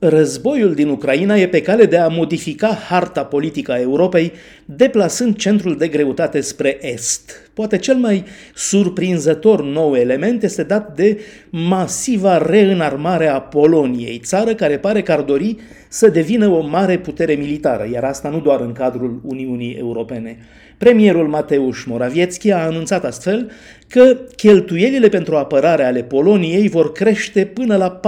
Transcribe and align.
Războiul 0.00 0.74
din 0.74 0.88
Ucraina 0.88 1.36
e 1.36 1.48
pe 1.48 1.62
cale 1.62 1.84
de 1.84 1.98
a 1.98 2.08
modifica 2.08 2.68
harta 2.88 3.24
politică 3.24 3.72
a 3.72 3.80
Europei, 3.80 4.32
deplasând 4.64 5.36
centrul 5.36 5.76
de 5.76 5.88
greutate 5.88 6.40
spre 6.40 6.78
est. 6.80 7.47
Poate 7.58 7.78
cel 7.78 7.96
mai 7.96 8.24
surprinzător 8.54 9.64
nou 9.64 9.94
element 9.94 10.42
este 10.42 10.62
dat 10.62 10.94
de 10.96 11.20
masiva 11.50 12.38
reînarmare 12.38 13.26
a 13.26 13.40
Poloniei, 13.40 14.20
țară 14.24 14.54
care 14.54 14.78
pare 14.78 15.02
că 15.02 15.12
ar 15.12 15.20
dori 15.20 15.56
să 15.88 16.08
devină 16.08 16.48
o 16.48 16.66
mare 16.66 16.98
putere 16.98 17.34
militară, 17.34 17.88
iar 17.92 18.04
asta 18.04 18.28
nu 18.28 18.40
doar 18.40 18.60
în 18.60 18.72
cadrul 18.72 19.20
Uniunii 19.24 19.74
Europene. 19.74 20.38
Premierul 20.76 21.28
Mateusz 21.28 21.84
Morawiecki 21.84 22.50
a 22.50 22.66
anunțat 22.66 23.04
astfel 23.04 23.50
că 23.88 24.18
cheltuielile 24.36 25.08
pentru 25.08 25.36
apărare 25.36 25.84
ale 25.84 26.02
Poloniei 26.02 26.68
vor 26.68 26.92
crește 26.92 27.44
până 27.44 27.76
la 27.76 28.00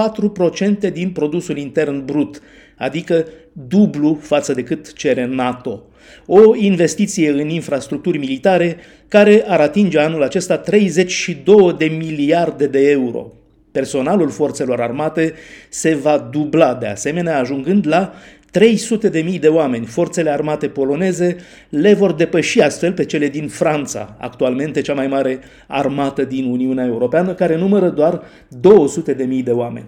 4% 0.89 0.93
din 0.93 1.11
produsul 1.11 1.57
intern 1.57 2.05
brut, 2.05 2.41
adică 2.81 3.27
dublu 3.53 4.19
față 4.21 4.53
de 4.53 4.63
cât 4.63 4.93
cere 4.93 5.27
NATO. 5.27 5.83
O 6.27 6.57
investiție 6.57 7.31
în 7.31 7.49
infrastructuri 7.49 8.19
militare 8.19 8.77
care 9.09 9.45
ar 9.47 9.61
atinge 9.61 9.99
anul 9.99 10.23
acesta 10.23 10.57
32 10.57 11.75
de 11.79 11.85
miliarde 11.85 12.67
de 12.67 12.91
euro. 12.91 13.33
Personalul 13.73 14.31
forțelor 14.31 14.81
armate 14.81 15.33
se 15.69 15.95
va 15.95 16.29
dubla 16.33 16.75
de 16.75 16.87
asemenea, 16.87 17.39
ajungând 17.39 17.87
la 17.87 18.13
300 18.51 19.09
de 19.09 19.21
mii 19.21 19.39
de 19.39 19.49
oameni, 19.49 19.87
forțele 19.87 20.31
armate 20.31 20.69
poloneze 20.69 21.37
le 21.69 21.95
vor 21.95 22.13
depăși 22.13 22.61
astfel 22.61 22.93
pe 22.93 23.05
cele 23.05 23.29
din 23.29 23.49
Franța, 23.49 24.17
actualmente 24.19 24.81
cea 24.81 24.95
mai 24.95 25.07
mare 25.07 25.39
armată 25.67 26.25
din 26.25 26.45
Uniunea 26.45 26.85
Europeană, 26.85 27.35
care 27.35 27.57
numără 27.57 27.89
doar 27.89 28.23
200 28.49 29.13
de 29.13 29.25
mii 29.25 29.43
de 29.43 29.51
oameni. 29.51 29.87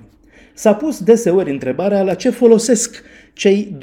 S-a 0.55 0.74
pus 0.74 1.02
deseori 1.02 1.51
întrebarea 1.51 2.02
la 2.02 2.15
ce 2.15 2.30
folosesc 2.30 3.02
cei 3.33 3.77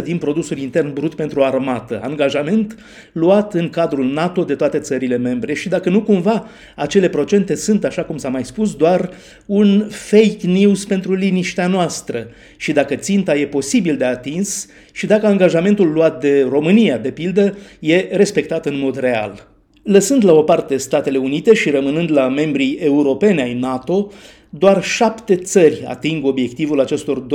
2% 0.00 0.02
din 0.02 0.18
produsul 0.18 0.58
intern 0.58 0.92
brut 0.92 1.14
pentru 1.14 1.42
armată, 1.42 2.00
angajament 2.02 2.78
luat 3.12 3.54
în 3.54 3.68
cadrul 3.68 4.12
NATO 4.12 4.44
de 4.44 4.54
toate 4.54 4.78
țările 4.78 5.16
membre 5.16 5.54
și 5.54 5.68
dacă 5.68 5.90
nu 5.90 6.02
cumva 6.02 6.48
acele 6.76 7.08
procente 7.08 7.54
sunt, 7.54 7.84
așa 7.84 8.02
cum 8.02 8.16
s-a 8.16 8.28
mai 8.28 8.44
spus, 8.44 8.74
doar 8.74 9.10
un 9.46 9.86
fake 9.90 10.46
news 10.46 10.84
pentru 10.84 11.14
liniștea 11.14 11.66
noastră 11.66 12.28
și 12.56 12.72
dacă 12.72 12.94
ținta 12.94 13.36
e 13.36 13.46
posibil 13.46 13.96
de 13.96 14.04
atins 14.04 14.66
și 14.92 15.06
dacă 15.06 15.26
angajamentul 15.26 15.92
luat 15.92 16.20
de 16.20 16.46
România, 16.48 16.98
de 16.98 17.10
pildă, 17.10 17.56
e 17.80 18.08
respectat 18.10 18.66
în 18.66 18.78
mod 18.78 18.98
real. 18.98 19.49
Lăsând 19.82 20.24
la 20.24 20.32
o 20.32 20.42
parte 20.42 20.76
Statele 20.76 21.18
Unite 21.18 21.54
și 21.54 21.70
rămânând 21.70 22.10
la 22.12 22.28
membrii 22.28 22.74
europene 22.80 23.42
ai 23.42 23.54
NATO, 23.54 24.10
doar 24.50 24.82
șapte 24.82 25.36
țări 25.36 25.84
ating 25.86 26.24
obiectivul 26.24 26.80
acestor 26.80 27.26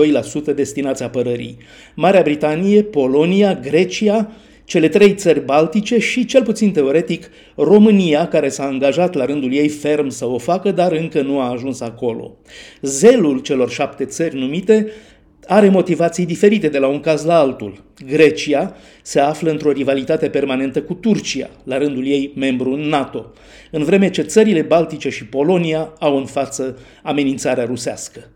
2% 0.52 0.56
destinați 0.56 1.04
apărării. 1.04 1.58
Marea 1.96 2.22
Britanie, 2.22 2.84
Polonia, 2.84 3.54
Grecia, 3.54 4.32
cele 4.66 4.88
trei 4.88 5.14
țări 5.14 5.46
baltice 5.46 6.00
și, 6.00 6.26
cel 6.26 6.44
puțin 6.44 6.72
teoretic, 6.72 7.30
România, 7.56 8.28
care 8.28 8.50
s-a 8.50 8.66
angajat 8.66 9.14
la 9.14 9.26
rândul 9.26 9.54
ei 9.54 9.68
ferm 9.68 10.09
să 10.09 10.26
o 10.26 10.38
facă, 10.38 10.72
dar 10.72 10.92
încă 10.92 11.22
nu 11.22 11.40
a 11.40 11.52
ajuns 11.52 11.82
acolo. 11.82 12.38
Zelul 12.82 13.40
celor 13.40 13.70
șapte 13.70 14.06
țări 14.06 14.36
numite 14.36 14.92
are 15.48 15.70
motivații 15.70 16.26
diferite 16.26 16.68
de 16.68 16.78
la 16.78 16.88
un 16.88 17.00
caz 17.00 17.24
la 17.24 17.40
altul. 17.40 17.84
Grecia 18.06 18.76
se 19.02 19.20
află 19.20 19.52
într-o 19.52 19.72
rivalitate 19.72 20.30
permanentă 20.30 20.82
cu 20.82 20.94
Turcia, 20.94 21.50
la 21.64 21.78
rândul 21.78 22.08
ei 22.08 22.32
membru 22.36 22.72
în 22.72 22.80
NATO, 22.80 23.34
în 23.72 23.84
vreme 23.84 24.10
ce 24.10 24.22
țările 24.22 24.62
Baltice 24.62 25.10
și 25.10 25.26
Polonia 25.26 25.94
au 26.00 26.18
în 26.18 26.26
față 26.26 26.78
amenințarea 27.04 27.66
rusească. 27.66 28.30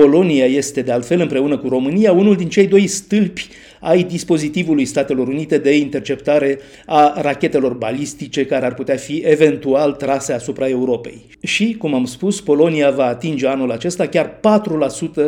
Polonia 0.00 0.44
este, 0.44 0.82
de 0.82 0.92
altfel, 0.92 1.20
împreună 1.20 1.58
cu 1.58 1.68
România, 1.68 2.12
unul 2.12 2.36
din 2.36 2.48
cei 2.48 2.66
doi 2.66 2.86
stâlpi 2.86 3.48
ai 3.80 4.02
dispozitivului 4.02 4.84
Statelor 4.84 5.28
Unite 5.28 5.58
de 5.58 5.76
interceptare 5.76 6.58
a 6.86 7.20
rachetelor 7.20 7.74
balistice 7.74 8.46
care 8.46 8.66
ar 8.66 8.74
putea 8.74 8.96
fi 8.96 9.22
eventual 9.24 9.92
trase 9.92 10.32
asupra 10.32 10.68
Europei. 10.68 11.26
Și, 11.42 11.74
cum 11.78 11.94
am 11.94 12.04
spus, 12.04 12.40
Polonia 12.40 12.90
va 12.90 13.04
atinge 13.04 13.46
anul 13.46 13.70
acesta 13.70 14.06
chiar 14.06 14.40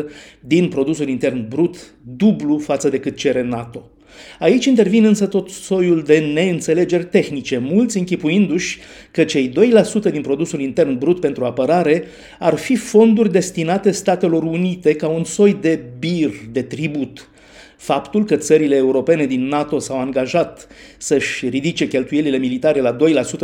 4% 0.01 0.05
din 0.41 0.69
produsul 0.69 1.09
intern 1.09 1.49
brut, 1.49 1.95
dublu 2.03 2.59
față 2.59 2.89
de 2.89 2.99
cât 2.99 3.17
cere 3.17 3.43
NATO. 3.43 3.91
Aici 4.39 4.65
intervin 4.65 5.05
însă 5.05 5.27
tot 5.27 5.51
soiul 5.51 6.03
de 6.03 6.19
neînțelegeri 6.19 7.05
tehnice, 7.05 7.59
mulți 7.59 7.99
închipuindu-și 7.99 8.79
că 9.11 9.25
cei 9.25 9.53
2% 10.09 10.11
din 10.11 10.23
produsul 10.23 10.61
intern 10.61 10.99
brut 10.99 11.21
pentru 11.21 11.45
apărare 11.45 12.05
ar 12.39 12.55
fi 12.55 12.77
fonduri 12.77 13.33
destinate 13.33 13.91
Statelor 13.91 14.43
Unite 14.43 14.95
ca 14.95 15.09
un 15.09 15.25
soi 15.25 15.57
de 15.61 15.81
bir, 15.99 16.31
de 16.53 16.63
tribut. 16.63 17.29
Faptul 17.77 18.25
că 18.25 18.37
țările 18.37 18.77
europene 18.77 19.27
din 19.27 19.49
NATO 19.49 19.79
s-au 19.79 20.01
angajat 20.01 20.67
să-și 20.99 21.49
ridice 21.49 21.89
cheltuielile 21.89 22.37
militare 22.37 22.81
la 22.81 22.97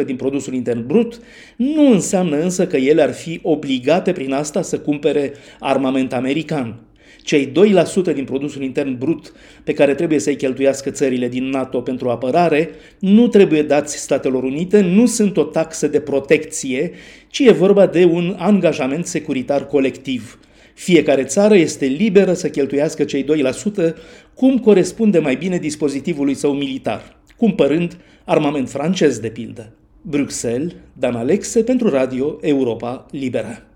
2% 0.02 0.04
din 0.04 0.16
produsul 0.16 0.54
intern 0.54 0.86
brut 0.86 1.20
nu 1.56 1.90
înseamnă 1.90 2.40
însă 2.40 2.66
că 2.66 2.76
ele 2.76 3.02
ar 3.02 3.12
fi 3.12 3.40
obligate 3.42 4.12
prin 4.12 4.32
asta 4.32 4.62
să 4.62 4.78
cumpere 4.78 5.32
armament 5.58 6.12
american. 6.12 6.80
Cei 7.22 7.52
2% 8.10 8.14
din 8.14 8.24
produsul 8.24 8.62
intern 8.62 8.98
brut 8.98 9.32
pe 9.64 9.72
care 9.72 9.94
trebuie 9.94 10.18
să-i 10.18 10.36
cheltuiască 10.36 10.90
țările 10.90 11.28
din 11.28 11.44
NATO 11.44 11.80
pentru 11.80 12.08
apărare 12.08 12.70
nu 12.98 13.28
trebuie 13.28 13.62
dați 13.62 13.96
Statelor 13.98 14.42
Unite, 14.42 14.80
nu 14.80 15.06
sunt 15.06 15.36
o 15.36 15.42
taxă 15.42 15.86
de 15.86 16.00
protecție, 16.00 16.90
ci 17.28 17.38
e 17.38 17.52
vorba 17.52 17.86
de 17.86 18.04
un 18.04 18.34
angajament 18.38 19.06
securitar 19.06 19.66
colectiv. 19.66 20.38
Fiecare 20.74 21.24
țară 21.24 21.54
este 21.54 21.86
liberă 21.86 22.32
să 22.32 22.48
cheltuiască 22.48 23.04
cei 23.04 23.24
2% 23.24 23.94
cum 24.34 24.58
corespunde 24.58 25.18
mai 25.18 25.36
bine 25.36 25.56
dispozitivului 25.56 26.34
său 26.34 26.52
militar, 26.52 27.16
cumpărând 27.36 27.96
armament 28.24 28.68
francez 28.68 29.18
de 29.18 29.28
pildă. 29.28 29.72
Bruxelles, 30.02 30.72
Dan 30.92 31.14
Alexe 31.14 31.62
pentru 31.62 31.88
Radio 31.88 32.38
Europa 32.40 33.06
Liberă. 33.10 33.71